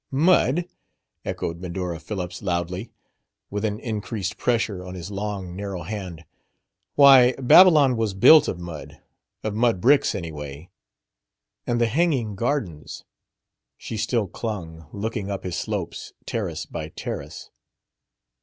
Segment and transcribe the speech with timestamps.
[0.09, 0.65] "Mud!"
[1.23, 2.89] echoed Medora Phillips loudly,
[3.51, 6.25] with an increased pressure on his long, narrow hand.
[6.95, 8.99] "Why, Babylon was built of mud
[9.43, 10.71] of mud bricks, anyway.
[11.67, 13.05] And the Hanging Gardens...!"
[13.77, 17.51] She still clung, looking up his slopes terrace by terrace.